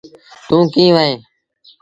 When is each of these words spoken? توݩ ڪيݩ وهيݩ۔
توݩ 0.47 0.65
ڪيݩ 0.73 0.93
وهيݩ۔ 0.95 1.19